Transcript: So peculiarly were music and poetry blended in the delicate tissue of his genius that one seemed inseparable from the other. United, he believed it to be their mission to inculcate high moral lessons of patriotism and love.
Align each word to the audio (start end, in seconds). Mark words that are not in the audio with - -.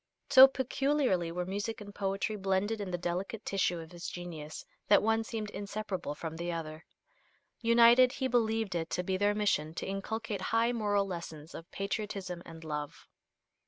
So 0.31 0.47
peculiarly 0.47 1.31
were 1.31 1.45
music 1.45 1.79
and 1.79 1.93
poetry 1.93 2.35
blended 2.35 2.81
in 2.81 2.89
the 2.89 2.97
delicate 2.97 3.45
tissue 3.45 3.77
of 3.77 3.91
his 3.91 4.09
genius 4.09 4.65
that 4.87 5.03
one 5.03 5.23
seemed 5.23 5.51
inseparable 5.51 6.15
from 6.15 6.35
the 6.37 6.51
other. 6.51 6.83
United, 7.59 8.13
he 8.13 8.27
believed 8.27 8.73
it 8.73 8.89
to 8.89 9.03
be 9.03 9.15
their 9.15 9.35
mission 9.35 9.75
to 9.75 9.85
inculcate 9.85 10.41
high 10.41 10.71
moral 10.71 11.05
lessons 11.05 11.53
of 11.53 11.69
patriotism 11.69 12.41
and 12.47 12.63
love. 12.63 13.05